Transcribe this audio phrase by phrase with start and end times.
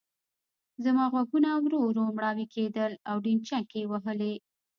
[0.85, 4.33] زما غوږونه ورو ورو مړاوي کېدل او ډينچکې وهلې.